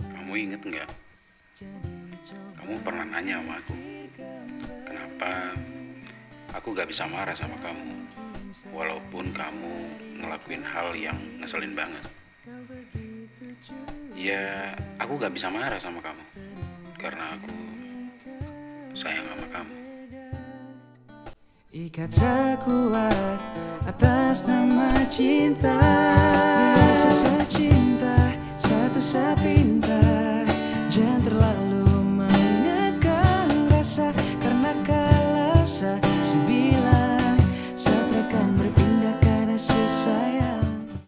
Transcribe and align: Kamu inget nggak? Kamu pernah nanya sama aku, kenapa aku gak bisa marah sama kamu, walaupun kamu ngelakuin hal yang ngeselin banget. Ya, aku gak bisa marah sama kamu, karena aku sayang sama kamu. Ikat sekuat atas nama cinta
Kamu 0.00 0.32
inget 0.32 0.64
nggak? 0.64 0.88
Kamu 2.56 2.80
pernah 2.80 3.04
nanya 3.04 3.44
sama 3.44 3.60
aku, 3.60 3.76
kenapa 4.88 5.52
aku 6.56 6.72
gak 6.72 6.88
bisa 6.88 7.04
marah 7.04 7.36
sama 7.36 7.60
kamu, 7.60 8.08
walaupun 8.72 9.28
kamu 9.36 9.72
ngelakuin 10.16 10.64
hal 10.64 10.96
yang 10.96 11.18
ngeselin 11.44 11.76
banget. 11.76 12.00
Ya, 14.16 14.72
aku 14.96 15.20
gak 15.20 15.36
bisa 15.36 15.52
marah 15.52 15.76
sama 15.76 16.00
kamu, 16.00 16.24
karena 16.96 17.36
aku 17.36 17.52
sayang 18.96 19.28
sama 19.28 19.46
kamu. 19.60 19.76
Ikat 21.68 22.08
sekuat 22.16 23.38
atas 23.84 24.48
nama 24.48 24.88
cinta 25.12 26.13